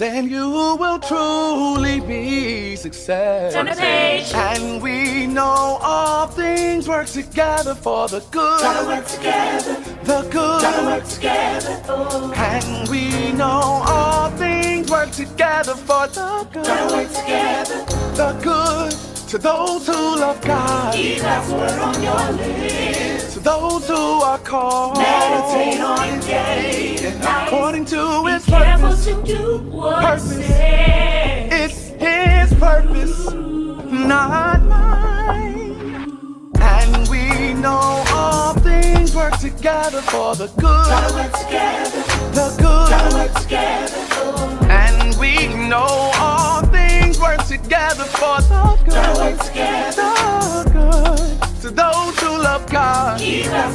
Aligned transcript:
then 0.00 0.30
you 0.30 0.48
will 0.80 0.98
truly 0.98 2.00
be 2.00 2.74
successful. 2.74 3.62
Turn 3.62 3.66
the 3.66 3.78
page. 3.78 4.32
And 4.32 4.82
we 4.82 5.26
know 5.26 5.78
all 5.82 6.26
things 6.26 6.88
work 6.88 7.06
together 7.06 7.74
for 7.74 8.08
the 8.08 8.20
good. 8.30 8.60
Gotta 8.62 8.86
work 8.86 9.06
together. 9.06 9.74
The 10.04 10.22
good. 10.30 10.62
Gotta 10.62 10.86
work 10.86 11.04
together. 11.04 11.82
Oh. 11.86 12.32
And 12.34 12.88
we 12.88 13.32
know 13.32 13.82
all 13.86 14.30
things 14.38 14.90
work 14.90 15.10
together 15.10 15.74
for 15.74 16.06
the 16.08 16.48
good. 16.50 16.64
Gotta 16.64 16.96
work 16.96 17.08
together. 17.08 17.84
The 18.16 18.40
good 18.42 18.92
to 19.28 19.36
those 19.36 19.86
who 19.86 19.92
love 19.92 20.40
God. 20.40 20.94
Keep 20.94 21.20
God's 21.20 21.52
word 21.52 21.78
on 21.78 22.02
your 22.02 22.32
lips. 22.38 22.99
Those 23.42 23.86
who 23.88 23.94
are 23.94 24.38
called. 24.38 24.98
Meditate 24.98 25.80
on 25.80 26.08
it 26.08 26.20
day 26.22 26.96
and 27.06 27.20
night. 27.20 27.46
According 27.48 27.84
to 27.86 28.26
His 28.26 28.44
purpose. 28.44 29.04
to 29.06 29.22
do 29.22 29.58
what 29.70 30.02
Purpose. 30.02 30.46
Says. 30.46 31.48
It's 31.52 31.88
His 32.02 32.58
purpose, 32.58 33.32
not 33.32 34.62
mine. 34.62 36.52
And 36.60 37.08
we 37.08 37.54
know 37.54 38.04
all 38.12 38.54
things 38.54 39.14
work 39.16 39.36
together 39.38 40.02
for 40.02 40.34
the 40.36 40.48
good. 40.58 41.14
work 41.14 41.32
together. 41.46 41.99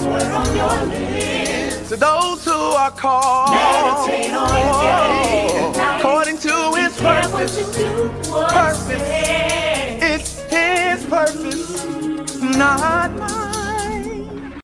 On 0.03 0.55
your 0.55 0.85
lips. 0.87 1.89
To 1.89 1.95
those 1.95 2.43
who 2.43 2.51
are 2.51 2.91
called. 2.91 3.51
Meditate 3.51 4.33
on. 4.33 5.99
According 5.99 6.37
to 6.39 6.73
His 6.75 6.99
purpose. 6.99 7.55
Purpose. 8.51 9.01
It's 10.01 10.41
His 10.51 11.05
purpose, 11.05 11.85
not 12.57 13.11
mine. 13.13 14.61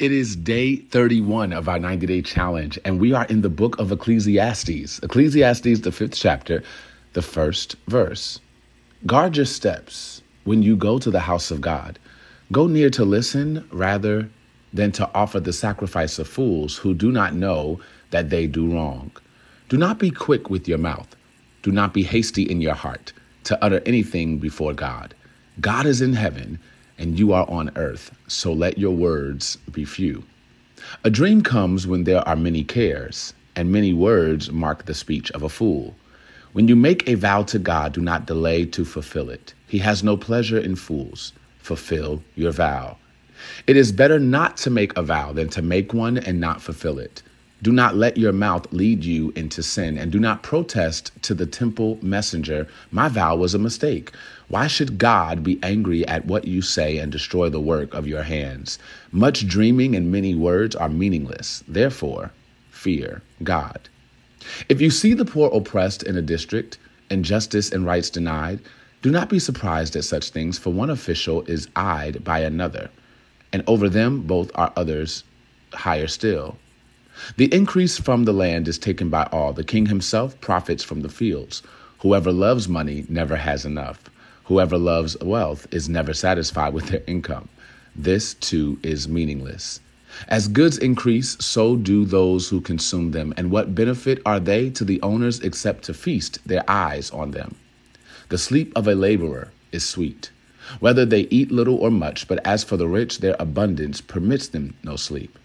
It 0.00 0.10
is 0.10 0.34
day 0.34 0.76
31 0.76 1.52
of 1.52 1.68
our 1.68 1.78
90 1.78 2.06
day 2.06 2.22
challenge, 2.22 2.80
and 2.84 3.00
we 3.00 3.12
are 3.12 3.26
in 3.26 3.42
the 3.42 3.48
book 3.48 3.78
of 3.78 3.92
Ecclesiastes. 3.92 4.98
Ecclesiastes, 4.98 5.80
the 5.80 5.92
fifth 5.92 6.16
chapter, 6.16 6.64
the 7.12 7.22
first 7.22 7.76
verse. 7.86 8.40
Guard 9.06 9.36
your 9.36 9.46
steps 9.46 10.22
when 10.42 10.60
you 10.60 10.74
go 10.74 10.98
to 10.98 11.10
the 11.10 11.20
house 11.20 11.52
of 11.52 11.60
God. 11.60 12.00
Go 12.52 12.66
near 12.66 12.90
to 12.90 13.06
listen 13.06 13.66
rather 13.72 14.28
than 14.74 14.92
to 14.92 15.10
offer 15.14 15.40
the 15.40 15.54
sacrifice 15.54 16.18
of 16.18 16.28
fools 16.28 16.76
who 16.76 16.92
do 16.92 17.10
not 17.10 17.34
know 17.34 17.80
that 18.10 18.28
they 18.28 18.46
do 18.46 18.70
wrong. 18.70 19.10
Do 19.70 19.78
not 19.78 19.98
be 19.98 20.10
quick 20.10 20.50
with 20.50 20.68
your 20.68 20.76
mouth. 20.76 21.16
Do 21.62 21.72
not 21.72 21.94
be 21.94 22.02
hasty 22.02 22.42
in 22.42 22.60
your 22.60 22.74
heart 22.74 23.14
to 23.44 23.64
utter 23.64 23.80
anything 23.86 24.36
before 24.36 24.74
God. 24.74 25.14
God 25.62 25.86
is 25.86 26.02
in 26.02 26.12
heaven 26.12 26.58
and 26.98 27.18
you 27.18 27.32
are 27.32 27.48
on 27.48 27.70
earth, 27.74 28.14
so 28.28 28.52
let 28.52 28.76
your 28.76 28.94
words 28.94 29.56
be 29.70 29.86
few. 29.86 30.22
A 31.04 31.10
dream 31.10 31.42
comes 31.42 31.86
when 31.86 32.04
there 32.04 32.26
are 32.28 32.36
many 32.36 32.64
cares, 32.64 33.32
and 33.56 33.72
many 33.72 33.94
words 33.94 34.52
mark 34.52 34.84
the 34.84 34.94
speech 34.94 35.30
of 35.30 35.42
a 35.42 35.48
fool. 35.48 35.96
When 36.52 36.68
you 36.68 36.76
make 36.76 37.08
a 37.08 37.14
vow 37.14 37.44
to 37.44 37.58
God, 37.58 37.94
do 37.94 38.02
not 38.02 38.26
delay 38.26 38.66
to 38.66 38.84
fulfill 38.84 39.30
it. 39.30 39.54
He 39.68 39.78
has 39.78 40.04
no 40.04 40.18
pleasure 40.18 40.58
in 40.58 40.76
fools. 40.76 41.32
Fulfill 41.62 42.22
your 42.34 42.52
vow. 42.52 42.98
It 43.66 43.76
is 43.76 43.92
better 43.92 44.18
not 44.18 44.56
to 44.58 44.70
make 44.70 44.96
a 44.96 45.02
vow 45.02 45.32
than 45.32 45.48
to 45.50 45.62
make 45.62 45.94
one 45.94 46.18
and 46.18 46.40
not 46.40 46.60
fulfill 46.60 46.98
it. 46.98 47.22
Do 47.62 47.70
not 47.70 47.94
let 47.94 48.16
your 48.16 48.32
mouth 48.32 48.72
lead 48.72 49.04
you 49.04 49.32
into 49.36 49.62
sin, 49.62 49.96
and 49.96 50.10
do 50.10 50.18
not 50.18 50.42
protest 50.42 51.12
to 51.22 51.32
the 51.32 51.46
temple 51.46 51.98
messenger, 52.02 52.66
My 52.90 53.08
vow 53.08 53.36
was 53.36 53.54
a 53.54 53.58
mistake. 53.58 54.10
Why 54.48 54.66
should 54.66 54.98
God 54.98 55.44
be 55.44 55.60
angry 55.62 56.04
at 56.08 56.26
what 56.26 56.48
you 56.48 56.60
say 56.60 56.98
and 56.98 57.12
destroy 57.12 57.48
the 57.48 57.60
work 57.60 57.94
of 57.94 58.08
your 58.08 58.24
hands? 58.24 58.80
Much 59.12 59.46
dreaming 59.46 59.94
and 59.94 60.10
many 60.10 60.34
words 60.34 60.74
are 60.74 60.88
meaningless. 60.88 61.62
Therefore, 61.68 62.32
fear 62.70 63.22
God. 63.44 63.88
If 64.68 64.80
you 64.80 64.90
see 64.90 65.14
the 65.14 65.24
poor 65.24 65.48
oppressed 65.52 66.02
in 66.02 66.16
a 66.16 66.22
district, 66.22 66.78
injustice 67.10 67.70
and 67.70 67.86
rights 67.86 68.10
denied, 68.10 68.58
do 69.02 69.10
not 69.10 69.28
be 69.28 69.40
surprised 69.40 69.96
at 69.96 70.04
such 70.04 70.30
things, 70.30 70.58
for 70.58 70.72
one 70.72 70.88
official 70.88 71.42
is 71.42 71.68
eyed 71.74 72.22
by 72.22 72.38
another, 72.38 72.88
and 73.52 73.64
over 73.66 73.88
them 73.88 74.22
both 74.22 74.50
are 74.54 74.72
others 74.76 75.24
higher 75.74 76.06
still. 76.06 76.56
The 77.36 77.52
increase 77.52 77.98
from 77.98 78.24
the 78.24 78.32
land 78.32 78.68
is 78.68 78.78
taken 78.78 79.10
by 79.10 79.24
all. 79.32 79.52
The 79.52 79.64
king 79.64 79.86
himself 79.86 80.40
profits 80.40 80.82
from 80.82 81.02
the 81.02 81.08
fields. 81.08 81.62
Whoever 81.98 82.32
loves 82.32 82.68
money 82.68 83.04
never 83.08 83.36
has 83.36 83.64
enough. 83.64 84.08
Whoever 84.44 84.78
loves 84.78 85.16
wealth 85.20 85.66
is 85.70 85.88
never 85.88 86.14
satisfied 86.14 86.72
with 86.72 86.86
their 86.86 87.02
income. 87.06 87.48
This 87.94 88.34
too 88.34 88.78
is 88.82 89.08
meaningless. 89.08 89.80
As 90.28 90.48
goods 90.48 90.78
increase, 90.78 91.36
so 91.44 91.76
do 91.76 92.04
those 92.04 92.48
who 92.48 92.60
consume 92.60 93.10
them. 93.10 93.34
And 93.36 93.50
what 93.50 93.74
benefit 93.74 94.20
are 94.24 94.40
they 94.40 94.70
to 94.70 94.84
the 94.84 95.00
owners 95.02 95.40
except 95.40 95.84
to 95.84 95.94
feast 95.94 96.38
their 96.46 96.64
eyes 96.68 97.10
on 97.10 97.32
them? 97.32 97.56
The 98.28 98.38
sleep 98.38 98.72
of 98.76 98.86
a 98.86 98.94
laborer 98.94 99.50
is 99.72 99.84
sweet, 99.84 100.30
whether 100.80 101.04
they 101.04 101.22
eat 101.30 101.50
little 101.50 101.76
or 101.76 101.90
much, 101.90 102.28
but 102.28 102.38
as 102.46 102.62
for 102.64 102.76
the 102.76 102.88
rich, 102.88 103.18
their 103.18 103.36
abundance 103.38 104.00
permits 104.00 104.48
them 104.48 104.74
no 104.82 104.96
sleep. 104.96 105.38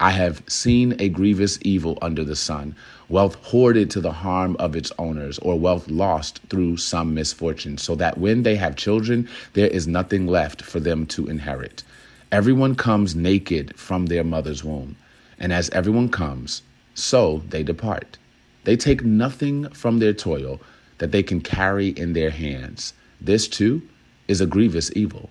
I 0.00 0.10
have 0.10 0.42
seen 0.46 0.94
a 1.00 1.08
grievous 1.08 1.58
evil 1.62 1.98
under 2.00 2.22
the 2.22 2.36
sun, 2.36 2.76
wealth 3.08 3.34
hoarded 3.36 3.90
to 3.90 4.00
the 4.00 4.12
harm 4.12 4.54
of 4.60 4.76
its 4.76 4.92
owners, 4.98 5.38
or 5.40 5.58
wealth 5.58 5.88
lost 5.90 6.40
through 6.48 6.76
some 6.76 7.14
misfortune, 7.14 7.78
so 7.78 7.96
that 7.96 8.18
when 8.18 8.44
they 8.44 8.54
have 8.54 8.76
children, 8.76 9.28
there 9.54 9.66
is 9.66 9.88
nothing 9.88 10.28
left 10.28 10.62
for 10.62 10.78
them 10.78 11.04
to 11.06 11.26
inherit. 11.26 11.82
Everyone 12.30 12.76
comes 12.76 13.16
naked 13.16 13.76
from 13.76 14.06
their 14.06 14.22
mother's 14.22 14.62
womb, 14.62 14.94
and 15.38 15.52
as 15.52 15.68
everyone 15.70 16.10
comes, 16.10 16.62
so 16.94 17.42
they 17.48 17.64
depart. 17.64 18.18
They 18.64 18.76
take 18.76 19.02
nothing 19.02 19.68
from 19.70 19.98
their 19.98 20.12
toil 20.12 20.60
that 20.98 21.12
they 21.12 21.22
can 21.22 21.40
carry 21.40 21.88
in 21.88 22.12
their 22.12 22.30
hands. 22.30 22.92
This 23.20 23.48
too 23.48 23.82
is 24.26 24.40
a 24.40 24.46
grievous 24.46 24.90
evil. 24.94 25.30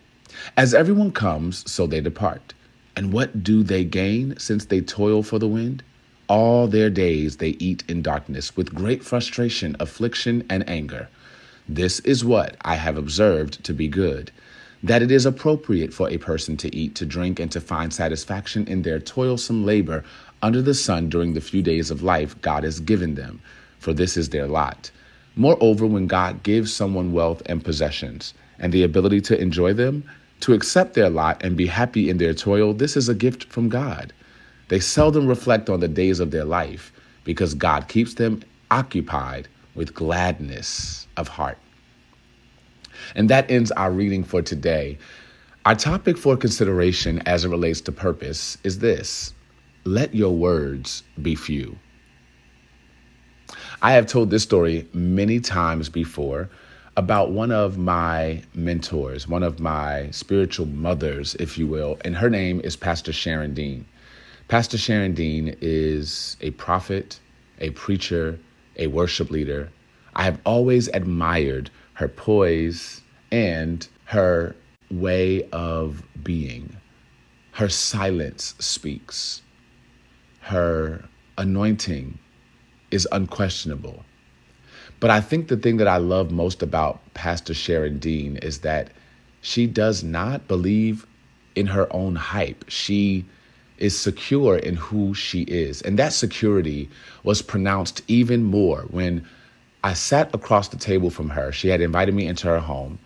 As 0.55 0.73
everyone 0.73 1.11
comes, 1.11 1.69
so 1.69 1.88
they 1.88 2.01
depart. 2.01 2.53
And 2.95 3.13
what 3.13 3.44
do 3.44 3.63
they 3.63 3.83
gain 3.83 4.38
since 4.38 4.66
they 4.66 4.81
toil 4.81 5.23
for 5.23 5.39
the 5.39 5.47
wind? 5.47 5.83
All 6.28 6.67
their 6.67 6.89
days 6.89 7.38
they 7.38 7.51
eat 7.59 7.83
in 7.88 8.01
darkness 8.01 8.57
with 8.57 8.73
great 8.73 9.03
frustration, 9.03 9.75
affliction, 9.79 10.45
and 10.50 10.67
anger. 10.69 11.07
This 11.69 11.99
is 12.01 12.25
what 12.25 12.57
I 12.61 12.75
have 12.75 12.97
observed 12.97 13.63
to 13.66 13.73
be 13.73 13.88
good 13.88 14.31
that 14.84 15.01
it 15.01 15.11
is 15.11 15.25
appropriate 15.25 15.94
for 15.94 16.09
a 16.09 16.17
person 16.17 16.55
to 16.57 16.75
eat, 16.75 16.95
to 16.95 17.05
drink, 17.05 17.39
and 17.39 17.51
to 17.51 17.59
find 17.59 17.94
satisfaction 17.94 18.67
in 18.67 18.84
their 18.84 18.99
toilsome 18.99 19.66
labor 19.66 20.03
under 20.41 20.61
the 20.61 20.73
sun 20.73 21.09
during 21.09 21.34
the 21.34 21.41
few 21.41 21.61
days 21.61 21.89
of 21.89 22.03
life 22.03 22.39
God 22.41 22.63
has 22.63 22.79
given 22.79 23.16
them, 23.16 23.41
for 23.79 23.94
this 23.94 24.16
is 24.17 24.29
their 24.29 24.47
lot. 24.47 24.91
Moreover, 25.37 25.85
when 25.85 26.07
God 26.07 26.41
gives 26.41 26.73
someone 26.73 27.13
wealth 27.13 27.43
and 27.45 27.63
possessions 27.63 28.33
and 28.57 28.73
the 28.73 28.81
ability 28.81 29.21
to 29.21 29.39
enjoy 29.39 29.71
them, 29.71 30.03
to 30.39 30.53
accept 30.53 30.95
their 30.95 31.11
lot 31.11 31.43
and 31.43 31.55
be 31.55 31.67
happy 31.67 32.09
in 32.09 32.17
their 32.17 32.33
toil, 32.33 32.73
this 32.73 32.97
is 32.97 33.07
a 33.07 33.13
gift 33.13 33.43
from 33.45 33.69
God. 33.69 34.13
They 34.69 34.79
seldom 34.79 35.27
reflect 35.27 35.69
on 35.69 35.79
the 35.79 35.87
days 35.87 36.19
of 36.19 36.31
their 36.31 36.43
life 36.43 36.91
because 37.23 37.53
God 37.53 37.87
keeps 37.87 38.15
them 38.15 38.41
occupied 38.71 39.47
with 39.75 39.93
gladness 39.93 41.07
of 41.17 41.27
heart. 41.27 41.59
And 43.15 43.29
that 43.29 43.49
ends 43.51 43.71
our 43.73 43.91
reading 43.91 44.23
for 44.23 44.41
today. 44.41 44.97
Our 45.65 45.75
topic 45.75 46.17
for 46.17 46.35
consideration 46.35 47.21
as 47.27 47.45
it 47.45 47.49
relates 47.49 47.81
to 47.81 47.91
purpose 47.91 48.57
is 48.63 48.79
this 48.79 49.33
let 49.83 50.15
your 50.15 50.35
words 50.35 51.03
be 51.21 51.35
few. 51.35 51.77
I 53.79 53.91
have 53.91 54.08
told 54.08 54.32
this 54.32 54.41
story 54.41 54.88
many 54.91 55.40
times 55.40 55.88
before 55.88 56.50
about 56.96 57.29
one 57.29 57.52
of 57.52 57.78
my 57.78 58.41
mentors, 58.56 59.28
one 59.28 59.44
of 59.44 59.59
my 59.59 60.09
spiritual 60.09 60.66
mothers, 60.66 61.35
if 61.35 61.59
you 61.59 61.68
will, 61.68 62.00
and 62.03 62.16
her 62.16 62.29
name 62.29 62.59
is 62.62 62.76
Pastor 62.76 63.14
Sharon 63.14 63.53
Dean. 63.53 63.85
Pastor 64.47 64.79
Sharon 64.79 65.14
Dean 65.14 65.56
is 65.62 66.38
a 66.41 66.50
prophet, 66.52 67.20
a 67.59 67.70
preacher, 67.72 68.40
a 68.78 68.88
worship 68.88 69.29
leader. 69.29 69.70
I 70.16 70.24
have 70.24 70.40
always 70.44 70.88
admired 70.88 71.70
her 71.94 72.08
poise 72.08 73.02
and 73.32 73.88
her 74.06 74.56
way 74.90 75.47
of 75.52 76.02
being. 76.24 76.76
Her 77.52 77.70
silence 77.70 78.56
speaks. 78.58 79.44
Her 80.40 81.03
anointing 81.38 82.18
is 82.91 83.07
unquestionable. 83.11 84.03
But 84.99 85.11
I 85.11 85.22
think 85.22 85.47
the 85.47 85.57
thing 85.57 85.78
that 85.78 85.87
I 85.87 85.97
love 85.97 86.31
most 86.31 86.63
about 86.63 86.99
Pastor 87.13 87.53
Sharon 87.53 87.99
Dean 87.99 88.37
is 88.37 88.59
that 88.59 88.89
she 89.41 89.67
does 89.67 90.03
not 90.03 90.47
believe 90.47 91.05
in 91.55 91.67
her 91.67 91.91
own 91.93 92.16
hype. 92.16 92.66
She 92.67 93.25
is 93.78 93.97
secure 93.97 94.57
in 94.57 94.75
who 94.75 95.13
she 95.13 95.43
is. 95.43 95.81
And 95.84 95.99
that 95.99 96.13
security 96.13 96.89
was 97.23 97.41
pronounced 97.41 98.01
even 98.07 98.43
more 98.43 98.81
when 98.90 99.28
I 99.83 99.93
sat 99.93 100.33
across 100.33 100.69
the 100.69 100.78
table 100.78 101.09
from 101.09 101.29
her. 101.29 101.51
She 101.51 101.67
had 101.67 101.81
invited 101.81 102.16
me 102.16 102.25
into 102.28 102.47
her 102.47 102.59
home. 102.59 102.97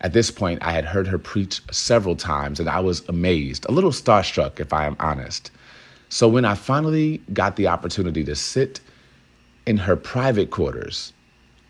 At 0.00 0.12
this 0.12 0.30
point, 0.30 0.62
I 0.62 0.72
had 0.72 0.84
heard 0.84 1.06
her 1.08 1.18
preach 1.18 1.60
several 1.70 2.16
times 2.16 2.60
and 2.60 2.68
I 2.68 2.80
was 2.80 3.06
amazed, 3.08 3.66
a 3.68 3.72
little 3.72 3.90
starstruck, 3.90 4.60
if 4.60 4.72
I 4.72 4.86
am 4.86 4.96
honest. 5.00 5.50
So 6.08 6.28
when 6.28 6.44
I 6.44 6.54
finally 6.54 7.22
got 7.32 7.56
the 7.56 7.68
opportunity 7.68 8.24
to 8.24 8.36
sit 8.36 8.80
in 9.66 9.78
her 9.78 9.96
private 9.96 10.50
quarters, 10.50 11.12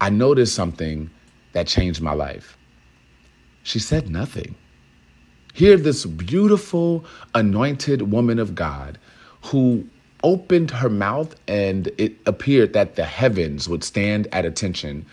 I 0.01 0.11
noticed 0.11 0.55
something 0.55 1.11
that 1.53 1.67
changed 1.67 2.01
my 2.01 2.13
life. 2.15 2.57
She 3.63 3.79
said 3.79 4.11
nothing. 4.11 4.55
Here, 5.55 5.77
this 5.77 6.07
beautiful, 6.07 7.05
anointed 7.35 8.11
woman 8.11 8.39
of 8.39 8.55
God 8.55 8.99
who 9.43 9.87
opened 10.23 10.71
her 10.71 10.89
mouth 10.89 11.35
and 11.47 11.91
it 11.99 12.17
appeared 12.27 12.73
that 12.73 12.97
the 12.97 13.05
heavens 13.05 13.69
would 13.69 13.85
stand 13.85 14.29
at 14.33 14.45
attention, 14.45 15.05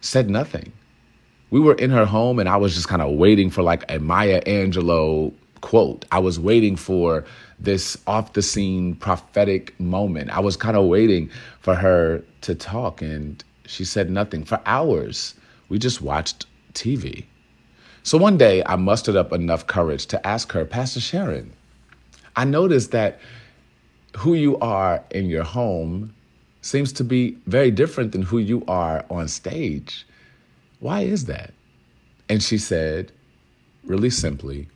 said 0.00 0.30
nothing. 0.30 0.72
We 1.50 1.60
were 1.60 1.74
in 1.74 1.90
her 1.90 2.06
home 2.06 2.38
and 2.38 2.48
I 2.48 2.56
was 2.56 2.74
just 2.74 2.88
kind 2.88 3.02
of 3.02 3.16
waiting 3.16 3.50
for 3.50 3.62
like 3.62 3.84
a 3.90 3.98
Maya 3.98 4.42
Angelou 4.46 5.32
quote. 5.60 6.04
I 6.10 6.18
was 6.18 6.40
waiting 6.40 6.76
for 6.76 7.24
this 7.58 7.96
off 8.06 8.32
the 8.34 8.42
scene 8.42 8.94
prophetic 8.94 9.78
moment. 9.80 10.30
I 10.30 10.40
was 10.40 10.56
kind 10.56 10.76
of 10.76 10.86
waiting 10.86 11.30
for 11.60 11.74
her 11.74 12.22
to 12.42 12.54
talk 12.54 13.02
and 13.02 13.42
she 13.66 13.84
said 13.84 14.10
nothing. 14.10 14.44
For 14.44 14.60
hours, 14.66 15.34
we 15.68 15.78
just 15.78 16.02
watched 16.02 16.46
TV. 16.74 17.24
So 18.02 18.18
one 18.18 18.36
day 18.38 18.62
I 18.66 18.76
mustered 18.76 19.16
up 19.16 19.32
enough 19.32 19.66
courage 19.66 20.06
to 20.06 20.26
ask 20.26 20.52
her, 20.52 20.64
Pastor 20.64 21.00
Sharon, 21.00 21.52
I 22.36 22.44
noticed 22.44 22.92
that 22.92 23.18
who 24.16 24.34
you 24.34 24.58
are 24.58 25.02
in 25.10 25.26
your 25.26 25.42
home 25.44 26.14
seems 26.60 26.92
to 26.94 27.04
be 27.04 27.36
very 27.46 27.70
different 27.70 28.12
than 28.12 28.22
who 28.22 28.38
you 28.38 28.64
are 28.68 29.04
on 29.10 29.28
stage. 29.28 30.06
Why 30.80 31.00
is 31.02 31.24
that? 31.26 31.52
And 32.28 32.42
she 32.42 32.58
said, 32.58 33.12
really 33.84 34.10
simply, 34.10 34.68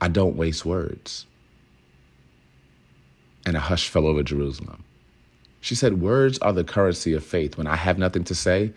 I 0.00 0.08
don't 0.08 0.36
waste 0.36 0.64
words. 0.64 1.26
And 3.46 3.56
a 3.56 3.60
hush 3.60 3.88
fell 3.88 4.06
over 4.06 4.22
Jerusalem. 4.22 4.84
She 5.60 5.74
said, 5.74 6.00
Words 6.00 6.38
are 6.38 6.52
the 6.52 6.64
currency 6.64 7.14
of 7.14 7.24
faith. 7.24 7.56
When 7.56 7.66
I 7.66 7.76
have 7.76 7.98
nothing 7.98 8.24
to 8.24 8.34
say, 8.34 8.72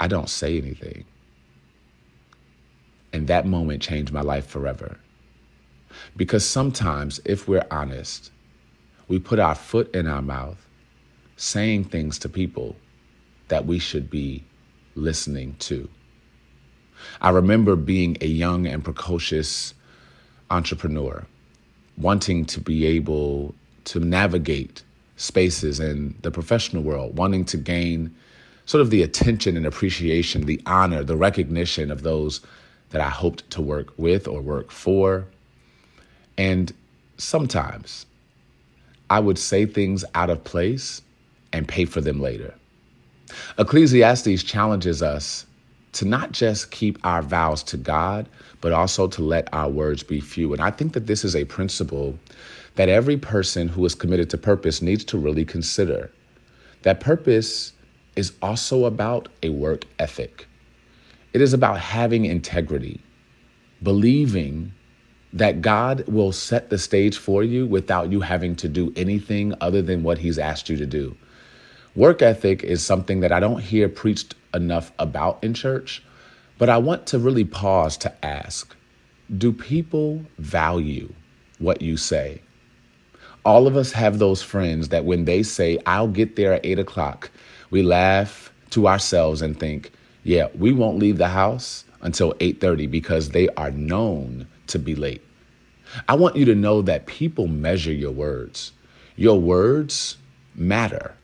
I 0.00 0.08
don't 0.08 0.28
say 0.28 0.58
anything. 0.58 1.04
And 3.12 3.26
that 3.28 3.46
moment 3.46 3.82
changed 3.82 4.12
my 4.12 4.20
life 4.20 4.46
forever. 4.46 4.98
Because 6.16 6.44
sometimes, 6.44 7.20
if 7.24 7.48
we're 7.48 7.66
honest, 7.70 8.30
we 9.08 9.18
put 9.18 9.38
our 9.38 9.54
foot 9.54 9.94
in 9.94 10.06
our 10.06 10.22
mouth, 10.22 10.66
saying 11.36 11.84
things 11.84 12.18
to 12.20 12.28
people 12.28 12.76
that 13.48 13.66
we 13.66 13.78
should 13.78 14.10
be 14.10 14.44
listening 14.94 15.56
to. 15.60 15.88
I 17.20 17.30
remember 17.30 17.76
being 17.76 18.16
a 18.20 18.26
young 18.26 18.66
and 18.66 18.84
precocious 18.84 19.72
entrepreneur, 20.50 21.26
wanting 21.96 22.44
to 22.46 22.60
be 22.60 22.86
able 22.86 23.54
to 23.88 24.00
navigate 24.00 24.82
spaces 25.16 25.80
in 25.80 26.14
the 26.22 26.30
professional 26.30 26.82
world, 26.82 27.16
wanting 27.16 27.44
to 27.46 27.56
gain 27.56 28.14
sort 28.66 28.82
of 28.82 28.90
the 28.90 29.02
attention 29.02 29.56
and 29.56 29.66
appreciation, 29.66 30.44
the 30.44 30.60
honor, 30.66 31.02
the 31.02 31.16
recognition 31.16 31.90
of 31.90 32.02
those 32.02 32.40
that 32.90 33.00
I 33.00 33.08
hoped 33.08 33.48
to 33.50 33.62
work 33.62 33.92
with 33.98 34.28
or 34.28 34.40
work 34.40 34.70
for. 34.70 35.24
And 36.36 36.72
sometimes 37.16 38.06
I 39.10 39.20
would 39.20 39.38
say 39.38 39.64
things 39.64 40.04
out 40.14 40.30
of 40.30 40.44
place 40.44 41.00
and 41.52 41.66
pay 41.66 41.86
for 41.86 42.00
them 42.02 42.20
later. 42.20 42.54
Ecclesiastes 43.58 44.42
challenges 44.42 45.02
us 45.02 45.46
to 45.92 46.04
not 46.04 46.32
just 46.32 46.70
keep 46.70 46.98
our 47.04 47.22
vows 47.22 47.62
to 47.64 47.76
God, 47.78 48.28
but 48.60 48.72
also 48.72 49.06
to 49.08 49.22
let 49.22 49.52
our 49.52 49.68
words 49.68 50.02
be 50.02 50.20
few. 50.20 50.52
And 50.52 50.60
I 50.60 50.70
think 50.70 50.92
that 50.92 51.06
this 51.06 51.24
is 51.24 51.34
a 51.34 51.44
principle 51.46 52.18
that 52.78 52.88
every 52.88 53.16
person 53.16 53.66
who 53.66 53.84
is 53.84 53.96
committed 53.96 54.30
to 54.30 54.38
purpose 54.38 54.80
needs 54.80 55.04
to 55.04 55.18
really 55.18 55.44
consider. 55.44 56.12
That 56.82 57.00
purpose 57.00 57.72
is 58.14 58.34
also 58.40 58.84
about 58.84 59.28
a 59.42 59.48
work 59.48 59.84
ethic. 59.98 60.46
It 61.32 61.40
is 61.40 61.52
about 61.52 61.80
having 61.80 62.24
integrity, 62.24 63.00
believing 63.82 64.72
that 65.32 65.60
God 65.60 66.06
will 66.06 66.30
set 66.30 66.70
the 66.70 66.78
stage 66.78 67.18
for 67.18 67.42
you 67.42 67.66
without 67.66 68.12
you 68.12 68.20
having 68.20 68.54
to 68.54 68.68
do 68.68 68.92
anything 68.94 69.54
other 69.60 69.82
than 69.82 70.04
what 70.04 70.18
He's 70.18 70.38
asked 70.38 70.68
you 70.68 70.76
to 70.76 70.86
do. 70.86 71.16
Work 71.96 72.22
ethic 72.22 72.62
is 72.62 72.80
something 72.80 73.18
that 73.20 73.32
I 73.32 73.40
don't 73.40 73.60
hear 73.60 73.88
preached 73.88 74.36
enough 74.54 74.92
about 75.00 75.42
in 75.42 75.52
church, 75.52 76.00
but 76.58 76.68
I 76.68 76.78
want 76.78 77.08
to 77.08 77.18
really 77.18 77.44
pause 77.44 77.96
to 77.98 78.24
ask 78.24 78.76
do 79.36 79.52
people 79.52 80.22
value 80.38 81.12
what 81.58 81.82
you 81.82 81.96
say? 81.96 82.40
All 83.48 83.66
of 83.66 83.78
us 83.78 83.92
have 83.92 84.18
those 84.18 84.42
friends 84.42 84.90
that 84.90 85.06
when 85.06 85.24
they 85.24 85.42
say, 85.42 85.78
I'll 85.86 86.06
get 86.06 86.36
there 86.36 86.52
at 86.52 86.66
eight 86.66 86.78
o'clock, 86.78 87.30
we 87.70 87.82
laugh 87.82 88.52
to 88.72 88.86
ourselves 88.86 89.40
and 89.40 89.58
think, 89.58 89.90
yeah, 90.22 90.48
we 90.54 90.70
won't 90.70 90.98
leave 90.98 91.16
the 91.16 91.28
house 91.28 91.86
until 92.02 92.34
8:30 92.40 92.90
because 92.90 93.30
they 93.30 93.48
are 93.56 93.70
known 93.70 94.46
to 94.66 94.78
be 94.78 94.94
late. 94.94 95.22
I 96.10 96.14
want 96.14 96.36
you 96.36 96.44
to 96.44 96.54
know 96.54 96.82
that 96.82 97.06
people 97.06 97.46
measure 97.46 97.90
your 97.90 98.10
words. 98.10 98.72
Your 99.16 99.40
words 99.40 100.18
matter. 100.54 101.14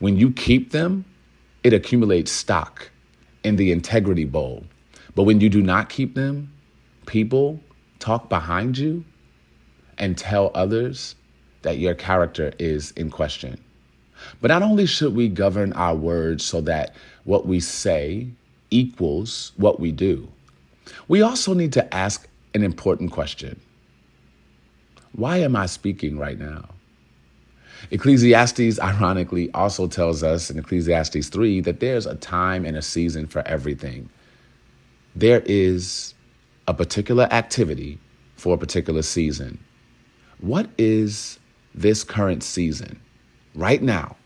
When 0.00 0.18
you 0.18 0.32
keep 0.32 0.72
them, 0.72 1.06
it 1.64 1.72
accumulates 1.72 2.30
stock 2.30 2.90
in 3.42 3.56
the 3.56 3.72
integrity 3.72 4.26
bowl. 4.26 4.66
But 5.14 5.22
when 5.22 5.40
you 5.40 5.48
do 5.48 5.62
not 5.62 5.88
keep 5.88 6.14
them, 6.14 6.52
people 7.06 7.58
talk 8.00 8.28
behind 8.28 8.76
you 8.76 9.06
and 9.96 10.18
tell 10.18 10.50
others 10.54 11.14
that 11.62 11.78
your 11.78 11.94
character 11.94 12.52
is 12.58 12.92
in 12.92 13.10
question. 13.10 13.62
But 14.40 14.48
not 14.48 14.62
only 14.62 14.86
should 14.86 15.14
we 15.14 15.28
govern 15.28 15.72
our 15.74 15.94
words 15.94 16.44
so 16.44 16.60
that 16.62 16.94
what 17.24 17.46
we 17.46 17.60
say 17.60 18.28
equals 18.70 19.52
what 19.56 19.80
we 19.80 19.92
do, 19.92 20.28
we 21.08 21.22
also 21.22 21.54
need 21.54 21.72
to 21.74 21.94
ask 21.94 22.28
an 22.54 22.62
important 22.62 23.12
question 23.12 23.60
Why 25.12 25.38
am 25.38 25.56
I 25.56 25.66
speaking 25.66 26.18
right 26.18 26.38
now? 26.38 26.68
Ecclesiastes, 27.90 28.80
ironically, 28.80 29.50
also 29.52 29.86
tells 29.86 30.22
us 30.22 30.50
in 30.50 30.58
Ecclesiastes 30.58 31.28
3 31.28 31.60
that 31.60 31.80
there's 31.80 32.06
a 32.06 32.16
time 32.16 32.64
and 32.64 32.76
a 32.76 32.82
season 32.82 33.26
for 33.26 33.46
everything. 33.46 34.08
There 35.14 35.42
is 35.46 36.14
a 36.66 36.74
particular 36.74 37.28
activity 37.30 37.98
for 38.36 38.54
a 38.54 38.58
particular 38.58 39.02
season. 39.02 39.58
What 40.40 40.68
is 40.76 41.38
this 41.74 42.04
current 42.04 42.42
season 42.42 43.00
right 43.54 43.82
now? 43.82 44.16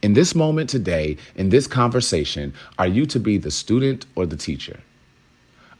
In 0.00 0.12
this 0.12 0.34
moment 0.34 0.70
today, 0.70 1.16
in 1.34 1.48
this 1.48 1.66
conversation, 1.66 2.54
are 2.78 2.86
you 2.86 3.04
to 3.06 3.18
be 3.18 3.36
the 3.36 3.50
student 3.50 4.06
or 4.14 4.26
the 4.26 4.36
teacher? 4.36 4.80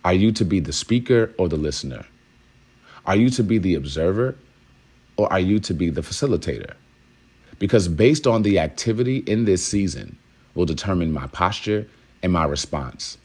Are 0.05 0.15
you 0.15 0.33
to 0.33 0.45
be 0.45 0.59
the 0.59 0.73
speaker 0.73 1.33
or 1.39 1.49
the 1.49 1.57
listener? 1.57 2.05
Are 3.07 3.17
you 3.17 3.31
to 3.31 3.43
be 3.43 3.59
the 3.59 3.75
observer 3.75 4.37
or 5.17 5.33
are 5.33 5.41
you 5.41 5.61
to 5.61 5.75
be 5.75 5.91
the 5.91 6.01
facilitator? 6.01 6.75
Because 7.59 7.89
based 7.89 8.27
on 8.27 8.43
the 8.43 8.59
activity 8.59 9.19
in 9.19 9.45
this 9.45 9.65
season 9.65 10.19
will 10.55 10.67
determine 10.67 11.13
my 11.13 11.27
posture 11.29 11.87
and 12.23 12.33
my 12.33 12.45
response. 12.45 13.19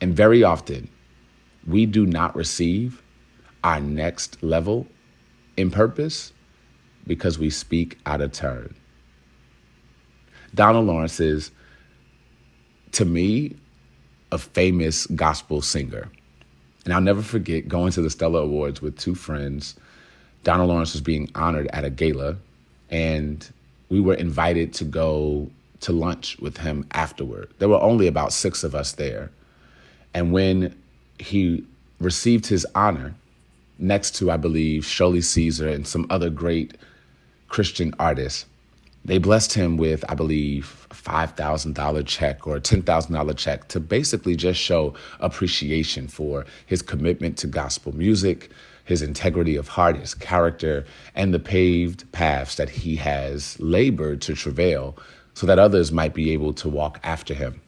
And 0.00 0.14
very 0.14 0.42
often, 0.42 0.88
we 1.66 1.86
do 1.86 2.06
not 2.06 2.34
receive 2.34 3.02
our 3.62 3.80
next 3.80 4.42
level 4.42 4.86
in 5.56 5.70
purpose 5.70 6.32
because 7.10 7.40
we 7.40 7.50
speak 7.50 7.98
out 8.06 8.20
of 8.20 8.30
turn. 8.30 8.72
Donald 10.54 10.86
Lawrence 10.86 11.18
is, 11.18 11.50
to 12.92 13.04
me, 13.04 13.56
a 14.30 14.38
famous 14.38 15.08
gospel 15.08 15.60
singer. 15.60 16.08
And 16.84 16.94
I'll 16.94 17.00
never 17.00 17.20
forget 17.20 17.66
going 17.66 17.90
to 17.94 18.00
the 18.00 18.10
Stellar 18.10 18.42
Awards 18.42 18.80
with 18.80 18.96
two 18.96 19.16
friends. 19.16 19.74
Donald 20.44 20.68
Lawrence 20.68 20.92
was 20.92 21.00
being 21.00 21.28
honored 21.34 21.66
at 21.72 21.84
a 21.84 21.90
gala, 21.90 22.36
and 22.90 23.44
we 23.88 24.00
were 24.00 24.14
invited 24.14 24.72
to 24.74 24.84
go 24.84 25.50
to 25.80 25.90
lunch 25.90 26.38
with 26.38 26.58
him 26.58 26.86
afterward. 26.92 27.52
There 27.58 27.68
were 27.68 27.82
only 27.82 28.06
about 28.06 28.32
six 28.32 28.62
of 28.62 28.72
us 28.76 28.92
there. 28.92 29.32
And 30.14 30.30
when 30.30 30.80
he 31.18 31.66
received 31.98 32.46
his 32.46 32.64
honor, 32.76 33.16
next 33.80 34.14
to, 34.18 34.30
I 34.30 34.36
believe, 34.36 34.84
Shirley 34.84 35.22
Caesar 35.22 35.68
and 35.68 35.88
some 35.88 36.06
other 36.08 36.30
great 36.30 36.76
Christian 37.50 37.94
artists, 37.98 38.46
they 39.04 39.18
blessed 39.18 39.52
him 39.54 39.76
with, 39.76 40.04
I 40.08 40.14
believe, 40.14 40.86
a 40.90 40.94
$5,000 40.94 42.06
check 42.06 42.46
or 42.46 42.56
a 42.56 42.60
$10,000 42.60 43.36
check 43.36 43.68
to 43.68 43.80
basically 43.80 44.36
just 44.36 44.60
show 44.60 44.94
appreciation 45.20 46.08
for 46.08 46.46
his 46.66 46.80
commitment 46.80 47.36
to 47.38 47.46
gospel 47.46 47.94
music, 47.94 48.50
his 48.84 49.02
integrity 49.02 49.56
of 49.56 49.68
heart, 49.68 49.96
his 49.96 50.14
character, 50.14 50.84
and 51.14 51.34
the 51.34 51.38
paved 51.38 52.10
paths 52.12 52.56
that 52.56 52.70
he 52.70 52.96
has 52.96 53.58
labored 53.60 54.20
to 54.22 54.34
travail 54.34 54.96
so 55.34 55.46
that 55.46 55.58
others 55.58 55.92
might 55.92 56.14
be 56.14 56.32
able 56.32 56.52
to 56.54 56.68
walk 56.68 57.00
after 57.02 57.34
him. 57.34 57.60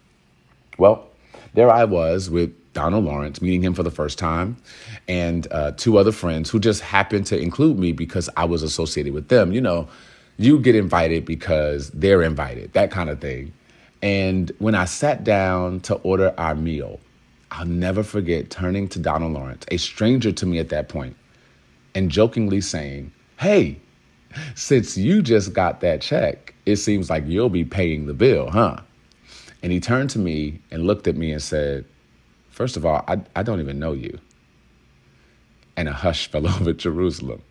Well, 0.78 1.08
there 1.54 1.70
I 1.70 1.84
was 1.84 2.30
with 2.30 2.54
Donald 2.72 3.04
Lawrence, 3.04 3.42
meeting 3.42 3.62
him 3.62 3.74
for 3.74 3.82
the 3.82 3.90
first 3.90 4.18
time, 4.18 4.56
and 5.08 5.46
uh, 5.50 5.72
two 5.72 5.98
other 5.98 6.12
friends 6.12 6.50
who 6.50 6.58
just 6.58 6.80
happened 6.80 7.26
to 7.26 7.38
include 7.38 7.78
me 7.78 7.92
because 7.92 8.30
I 8.36 8.44
was 8.44 8.62
associated 8.62 9.12
with 9.12 9.28
them. 9.28 9.52
You 9.52 9.60
know, 9.60 9.88
you 10.38 10.58
get 10.58 10.74
invited 10.74 11.24
because 11.24 11.90
they're 11.90 12.22
invited, 12.22 12.72
that 12.72 12.90
kind 12.90 13.10
of 13.10 13.20
thing. 13.20 13.52
And 14.02 14.50
when 14.58 14.74
I 14.74 14.86
sat 14.86 15.22
down 15.22 15.80
to 15.80 15.94
order 15.96 16.34
our 16.38 16.54
meal, 16.54 16.98
I'll 17.50 17.66
never 17.66 18.02
forget 18.02 18.50
turning 18.50 18.88
to 18.88 18.98
Donald 18.98 19.32
Lawrence, 19.32 19.64
a 19.70 19.76
stranger 19.76 20.32
to 20.32 20.46
me 20.46 20.58
at 20.58 20.70
that 20.70 20.88
point, 20.88 21.16
and 21.94 22.10
jokingly 22.10 22.60
saying, 22.60 23.12
Hey, 23.38 23.78
since 24.54 24.96
you 24.96 25.22
just 25.22 25.52
got 25.52 25.80
that 25.80 26.00
check, 26.00 26.54
it 26.64 26.76
seems 26.76 27.10
like 27.10 27.24
you'll 27.26 27.50
be 27.50 27.64
paying 27.64 28.06
the 28.06 28.14
bill, 28.14 28.50
huh? 28.50 28.78
And 29.62 29.70
he 29.70 29.80
turned 29.80 30.10
to 30.10 30.18
me 30.18 30.60
and 30.70 30.86
looked 30.86 31.06
at 31.06 31.16
me 31.16 31.30
and 31.32 31.42
said, 31.42 31.84
First 32.62 32.76
of 32.76 32.86
all, 32.86 33.04
I, 33.08 33.20
I 33.34 33.42
don't 33.42 33.58
even 33.58 33.80
know 33.80 33.92
you. 33.92 34.20
And 35.76 35.88
a 35.88 35.92
hush 35.92 36.28
fell 36.30 36.46
over 36.46 36.72
Jerusalem. 36.72 37.42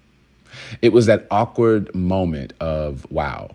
It 0.81 0.93
was 0.93 1.05
that 1.07 1.27
awkward 1.29 1.93
moment 1.93 2.53
of, 2.61 3.05
wow, 3.11 3.49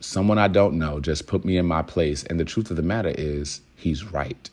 someone 0.00 0.36
I 0.36 0.48
don't 0.48 0.76
know 0.76 0.98
just 0.98 1.28
put 1.28 1.44
me 1.44 1.58
in 1.58 1.66
my 1.66 1.82
place. 1.82 2.24
And 2.24 2.40
the 2.40 2.44
truth 2.44 2.72
of 2.72 2.76
the 2.76 2.82
matter 2.82 3.14
is, 3.16 3.60
he's 3.76 4.10
right. 4.10 4.50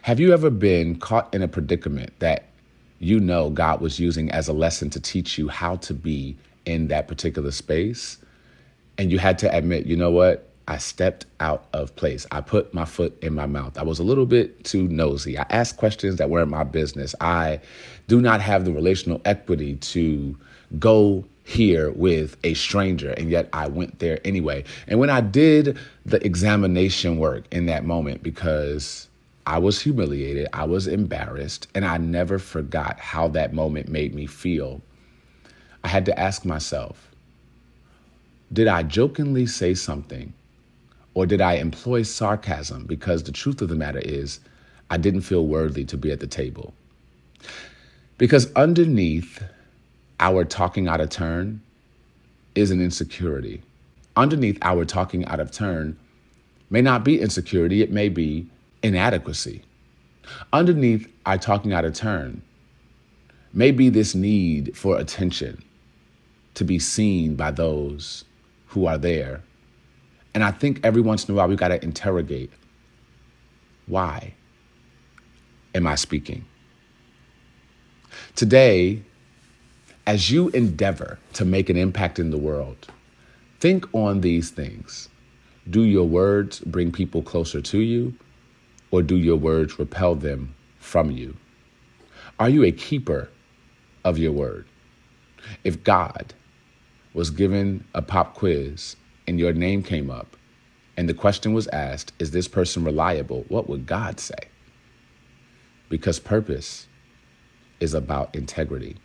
Have 0.00 0.18
you 0.18 0.32
ever 0.32 0.48
been 0.48 0.98
caught 0.98 1.34
in 1.34 1.42
a 1.42 1.48
predicament 1.48 2.18
that 2.20 2.46
you 2.98 3.20
know 3.20 3.50
God 3.50 3.82
was 3.82 4.00
using 4.00 4.30
as 4.30 4.48
a 4.48 4.54
lesson 4.54 4.88
to 4.88 4.98
teach 4.98 5.36
you 5.36 5.48
how 5.48 5.76
to 5.76 5.92
be 5.92 6.38
in 6.64 6.88
that 6.88 7.06
particular 7.06 7.50
space? 7.50 8.16
And 8.96 9.12
you 9.12 9.18
had 9.18 9.38
to 9.40 9.54
admit, 9.54 9.84
you 9.84 9.94
know 9.94 10.10
what? 10.10 10.48
I 10.72 10.78
stepped 10.78 11.26
out 11.38 11.66
of 11.74 11.94
place. 11.96 12.26
I 12.30 12.40
put 12.40 12.72
my 12.72 12.86
foot 12.86 13.22
in 13.22 13.34
my 13.34 13.44
mouth. 13.44 13.76
I 13.76 13.82
was 13.82 13.98
a 13.98 14.02
little 14.02 14.24
bit 14.24 14.64
too 14.64 14.88
nosy. 14.88 15.38
I 15.38 15.44
asked 15.50 15.76
questions 15.76 16.16
that 16.16 16.30
weren't 16.30 16.48
my 16.48 16.64
business. 16.64 17.14
I 17.20 17.60
do 18.08 18.22
not 18.22 18.40
have 18.40 18.64
the 18.64 18.72
relational 18.72 19.20
equity 19.26 19.74
to 19.76 20.34
go 20.78 21.26
here 21.44 21.90
with 21.90 22.38
a 22.42 22.54
stranger, 22.54 23.10
and 23.10 23.28
yet 23.28 23.50
I 23.52 23.68
went 23.68 23.98
there 23.98 24.18
anyway. 24.24 24.64
And 24.88 24.98
when 24.98 25.10
I 25.10 25.20
did 25.20 25.76
the 26.06 26.24
examination 26.24 27.18
work 27.18 27.44
in 27.52 27.66
that 27.66 27.84
moment, 27.84 28.22
because 28.22 29.08
I 29.46 29.58
was 29.58 29.78
humiliated, 29.78 30.48
I 30.54 30.64
was 30.64 30.86
embarrassed, 30.86 31.68
and 31.74 31.84
I 31.84 31.98
never 31.98 32.38
forgot 32.38 32.98
how 32.98 33.28
that 33.28 33.52
moment 33.52 33.90
made 33.90 34.14
me 34.14 34.24
feel, 34.24 34.80
I 35.84 35.88
had 35.88 36.06
to 36.06 36.18
ask 36.18 36.46
myself, 36.46 37.10
did 38.54 38.68
I 38.68 38.84
jokingly 38.84 39.44
say 39.44 39.74
something 39.74 40.32
or 41.14 41.26
did 41.26 41.40
I 41.40 41.54
employ 41.54 42.02
sarcasm? 42.02 42.84
Because 42.84 43.22
the 43.22 43.32
truth 43.32 43.60
of 43.60 43.68
the 43.68 43.74
matter 43.74 44.00
is, 44.00 44.40
I 44.90 44.96
didn't 44.96 45.22
feel 45.22 45.46
worthy 45.46 45.84
to 45.86 45.96
be 45.96 46.10
at 46.10 46.20
the 46.20 46.26
table. 46.26 46.74
Because 48.18 48.52
underneath 48.54 49.42
our 50.20 50.44
talking 50.44 50.88
out 50.88 51.00
of 51.00 51.10
turn 51.10 51.60
is 52.54 52.70
an 52.70 52.80
insecurity. 52.80 53.62
Underneath 54.16 54.58
our 54.62 54.84
talking 54.84 55.24
out 55.26 55.40
of 55.40 55.50
turn 55.50 55.98
may 56.70 56.82
not 56.82 57.04
be 57.04 57.20
insecurity, 57.20 57.82
it 57.82 57.90
may 57.90 58.08
be 58.08 58.46
inadequacy. 58.82 59.62
Underneath 60.52 61.08
our 61.26 61.38
talking 61.38 61.72
out 61.72 61.84
of 61.84 61.94
turn 61.94 62.42
may 63.52 63.70
be 63.70 63.88
this 63.88 64.14
need 64.14 64.76
for 64.76 64.98
attention 64.98 65.62
to 66.54 66.64
be 66.64 66.78
seen 66.78 67.34
by 67.34 67.50
those 67.50 68.24
who 68.66 68.86
are 68.86 68.98
there 68.98 69.42
and 70.34 70.42
I 70.42 70.50
think 70.50 70.80
every 70.82 71.02
once 71.02 71.28
in 71.28 71.34
a 71.34 71.36
while 71.36 71.48
we 71.48 71.56
got 71.56 71.68
to 71.68 71.82
interrogate 71.82 72.50
why 73.86 74.34
am 75.74 75.86
I 75.86 75.96
speaking? 75.96 76.44
Today, 78.36 79.02
as 80.06 80.30
you 80.30 80.48
endeavor 80.50 81.18
to 81.34 81.44
make 81.44 81.68
an 81.68 81.76
impact 81.76 82.18
in 82.18 82.30
the 82.30 82.38
world, 82.38 82.88
think 83.60 83.86
on 83.92 84.20
these 84.20 84.50
things. 84.50 85.08
Do 85.70 85.82
your 85.82 86.04
words 86.08 86.60
bring 86.60 86.90
people 86.90 87.22
closer 87.22 87.60
to 87.60 87.78
you, 87.78 88.14
or 88.90 89.02
do 89.02 89.16
your 89.16 89.36
words 89.36 89.78
repel 89.78 90.14
them 90.14 90.54
from 90.78 91.10
you? 91.10 91.36
Are 92.38 92.48
you 92.48 92.64
a 92.64 92.72
keeper 92.72 93.28
of 94.04 94.18
your 94.18 94.32
word? 94.32 94.66
If 95.64 95.84
God 95.84 96.34
was 97.14 97.30
given 97.30 97.84
a 97.94 98.02
pop 98.02 98.34
quiz 98.34 98.96
and 99.26 99.38
your 99.38 99.52
name 99.52 99.82
came 99.82 100.10
up 100.10 100.36
and 100.96 101.08
the 101.08 101.14
question 101.14 101.52
was 101.52 101.68
asked, 101.68 102.12
Is 102.18 102.30
this 102.30 102.48
person 102.48 102.84
reliable? 102.84 103.44
What 103.48 103.68
would 103.68 103.86
God 103.86 104.20
say? 104.20 104.48
Because 105.88 106.18
purpose 106.18 106.86
is 107.80 107.94
about 107.94 108.34
integrity, 108.34 108.96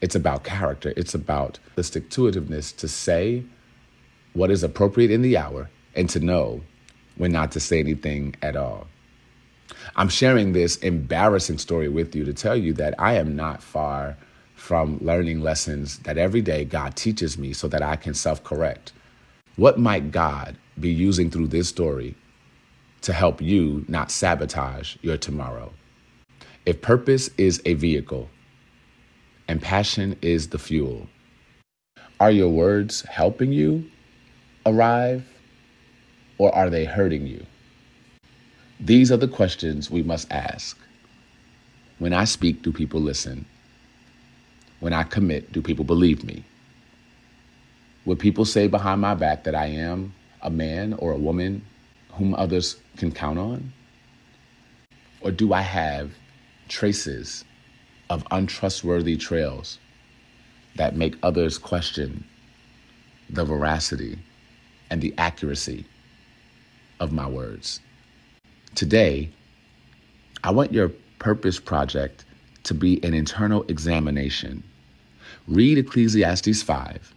it's 0.00 0.14
about 0.14 0.44
character, 0.44 0.92
it's 0.96 1.14
about 1.14 1.58
the 1.74 1.84
stick 1.84 2.10
to 2.10 2.22
itiveness 2.22 2.74
to 2.76 2.88
say 2.88 3.44
what 4.32 4.50
is 4.50 4.62
appropriate 4.62 5.10
in 5.10 5.22
the 5.22 5.36
hour 5.36 5.70
and 5.94 6.08
to 6.10 6.20
know 6.20 6.62
when 7.16 7.32
not 7.32 7.52
to 7.52 7.60
say 7.60 7.78
anything 7.78 8.34
at 8.42 8.56
all. 8.56 8.86
I'm 9.96 10.08
sharing 10.08 10.52
this 10.52 10.76
embarrassing 10.76 11.58
story 11.58 11.88
with 11.88 12.14
you 12.14 12.24
to 12.24 12.32
tell 12.32 12.56
you 12.56 12.72
that 12.74 12.94
I 12.98 13.14
am 13.14 13.36
not 13.36 13.62
far 13.62 14.16
from 14.54 14.98
learning 15.00 15.40
lessons 15.40 15.98
that 16.00 16.18
every 16.18 16.40
day 16.40 16.64
God 16.64 16.96
teaches 16.96 17.36
me 17.36 17.52
so 17.52 17.68
that 17.68 17.82
I 17.82 17.96
can 17.96 18.14
self 18.14 18.42
correct 18.44 18.92
what 19.56 19.78
might 19.78 20.10
God 20.10 20.56
be 20.80 20.90
using 20.90 21.30
through 21.30 21.48
this 21.48 21.68
story 21.68 22.14
to 23.02 23.12
help 23.12 23.42
you 23.42 23.84
not 23.88 24.10
sabotage 24.10 24.96
your 25.02 25.18
tomorrow? 25.18 25.72
If 26.64 26.80
purpose 26.80 27.28
is 27.36 27.60
a 27.66 27.74
vehicle 27.74 28.30
and 29.48 29.60
passion 29.60 30.16
is 30.22 30.48
the 30.48 30.58
fuel, 30.58 31.08
are 32.18 32.30
your 32.30 32.48
words 32.48 33.02
helping 33.02 33.52
you 33.52 33.84
arrive 34.64 35.26
or 36.38 36.54
are 36.54 36.70
they 36.70 36.84
hurting 36.84 37.26
you? 37.26 37.44
These 38.80 39.12
are 39.12 39.16
the 39.16 39.28
questions 39.28 39.90
we 39.90 40.02
must 40.02 40.32
ask. 40.32 40.78
When 41.98 42.12
I 42.12 42.24
speak, 42.24 42.62
do 42.62 42.72
people 42.72 43.00
listen? 43.00 43.44
When 44.80 44.92
I 44.92 45.02
commit, 45.02 45.52
do 45.52 45.60
people 45.60 45.84
believe 45.84 46.24
me? 46.24 46.44
Would 48.04 48.18
people 48.18 48.44
say 48.44 48.66
behind 48.66 49.00
my 49.00 49.14
back 49.14 49.44
that 49.44 49.54
I 49.54 49.66
am 49.66 50.14
a 50.42 50.50
man 50.50 50.94
or 50.94 51.12
a 51.12 51.18
woman 51.18 51.64
whom 52.12 52.34
others 52.34 52.76
can 52.96 53.12
count 53.12 53.38
on? 53.38 53.72
Or 55.20 55.30
do 55.30 55.52
I 55.52 55.60
have 55.60 56.10
traces 56.68 57.44
of 58.10 58.26
untrustworthy 58.32 59.16
trails 59.16 59.78
that 60.74 60.96
make 60.96 61.16
others 61.22 61.58
question 61.58 62.24
the 63.30 63.44
veracity 63.44 64.18
and 64.90 65.00
the 65.00 65.14
accuracy 65.16 65.84
of 66.98 67.12
my 67.12 67.28
words? 67.28 67.78
Today, 68.74 69.30
I 70.42 70.50
want 70.50 70.72
your 70.72 70.90
purpose 71.20 71.60
project 71.60 72.24
to 72.64 72.74
be 72.74 73.02
an 73.04 73.14
internal 73.14 73.62
examination. 73.68 74.64
Read 75.46 75.78
Ecclesiastes 75.78 76.62
5 76.62 77.14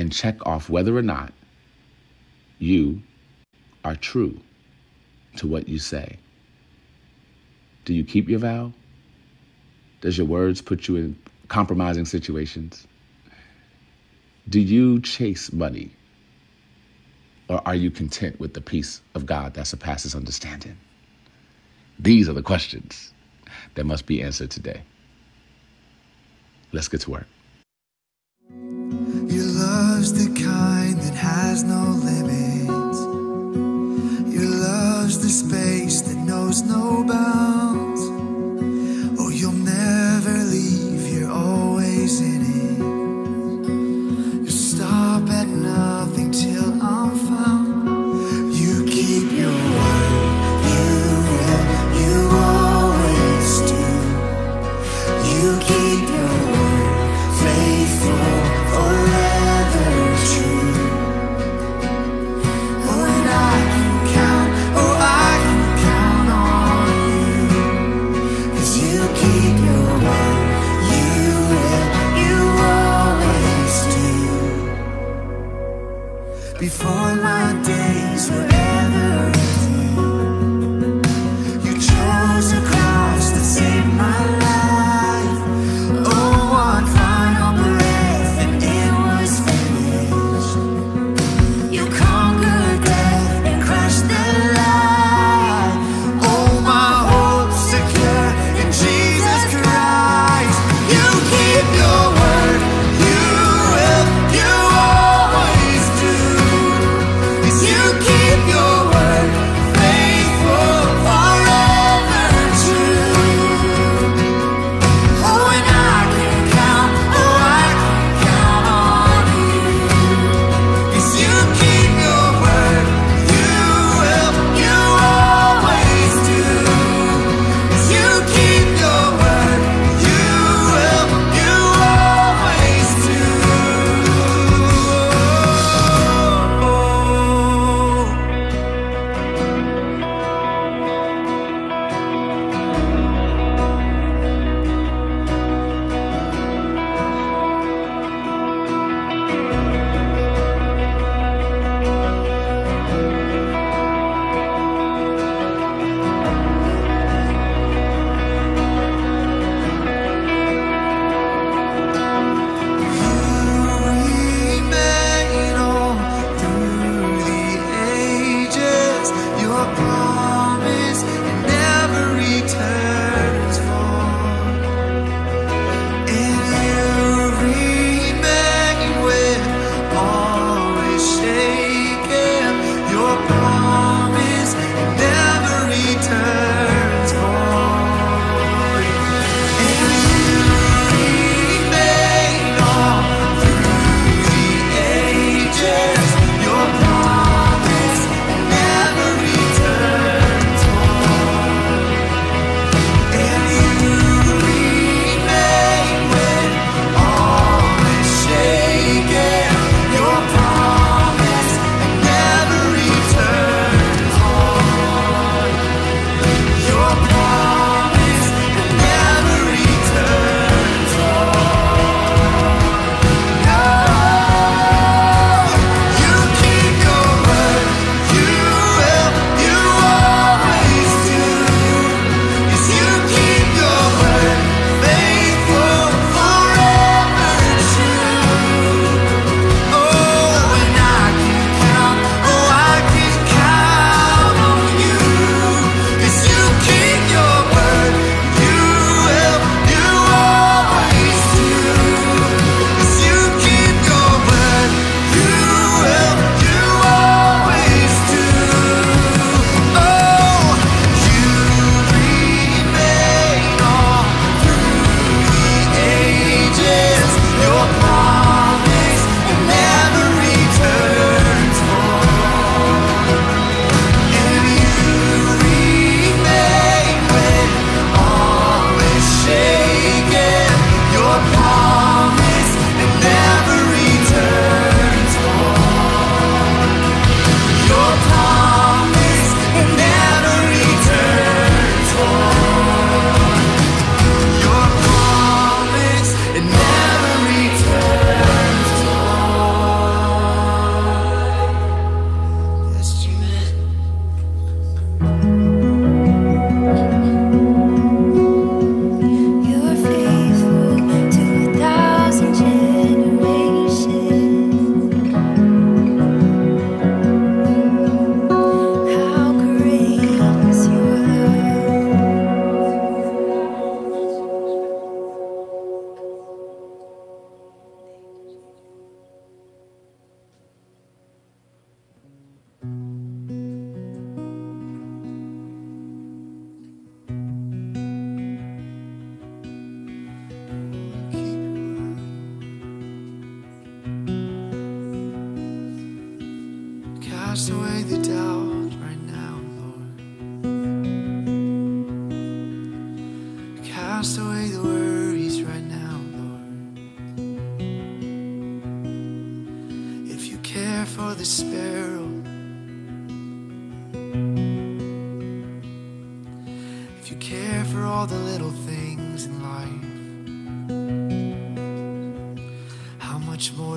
and 0.00 0.10
check 0.10 0.46
off 0.46 0.70
whether 0.70 0.96
or 0.96 1.02
not 1.02 1.30
you 2.58 3.02
are 3.84 3.94
true 3.94 4.40
to 5.36 5.46
what 5.46 5.68
you 5.68 5.78
say. 5.78 6.18
Do 7.84 7.92
you 7.92 8.02
keep 8.02 8.26
your 8.26 8.38
vow? 8.38 8.72
Does 10.00 10.16
your 10.16 10.26
words 10.26 10.62
put 10.62 10.88
you 10.88 10.96
in 10.96 11.18
compromising 11.48 12.06
situations? 12.06 12.86
Do 14.48 14.58
you 14.58 15.02
chase 15.02 15.52
money? 15.52 15.92
Or 17.50 17.60
are 17.68 17.74
you 17.74 17.90
content 17.90 18.40
with 18.40 18.54
the 18.54 18.62
peace 18.62 19.02
of 19.14 19.26
God 19.26 19.52
that 19.52 19.66
surpasses 19.66 20.14
understanding? 20.14 20.78
These 21.98 22.26
are 22.26 22.32
the 22.32 22.42
questions 22.42 23.12
that 23.74 23.84
must 23.84 24.06
be 24.06 24.22
answered 24.22 24.50
today. 24.50 24.80
Let's 26.72 26.88
get 26.88 27.02
to 27.02 27.10
work. 27.10 27.26
Your 28.52 29.46
love's 29.46 30.12
the 30.12 30.28
kind 30.42 31.00
that 31.00 31.14
has 31.14 31.62
no 31.62 31.82
limits. 32.08 32.98
Your 34.34 34.50
love's 34.50 35.18
the 35.22 35.28
space 35.28 36.00
that 36.02 36.16
knows 36.16 36.62
no 36.62 37.04
bounds. 37.04 37.69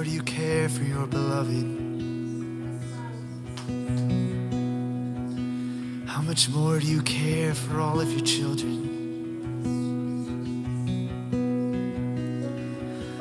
Or 0.04 0.06
do 0.06 0.12
you 0.12 0.24
care 0.24 0.68
for 0.68 0.84
your 0.84 1.08
beloved? 1.08 1.64
How 6.06 6.22
much 6.22 6.50
more 6.50 6.78
do 6.78 6.86
you 6.86 7.02
care 7.04 7.54
for 7.56 7.80
all 7.80 8.02
of 8.02 8.12
your 8.12 8.26
children? 8.26 8.90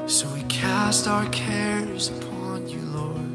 So 0.09 0.27
we 0.35 0.43
cast 0.49 1.07
our 1.07 1.27
cares 1.27 2.09
upon 2.09 2.67
you, 2.67 2.81
Lord. 2.81 3.29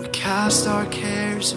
We 0.00 0.08
cast 0.08 0.68
our 0.68 0.84
cares 0.84 1.54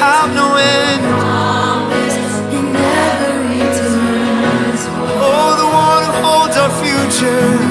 have 0.00 0.34
no 0.34 0.56
end. 0.56 1.02
It 2.56 2.64
never 2.80 3.32
returns. 3.52 4.82
Oh, 5.28 5.50
the 5.60 5.68
one 5.88 6.02
who 6.08 6.12
holds 6.24 6.56
our 6.56 6.72
future. 6.82 7.69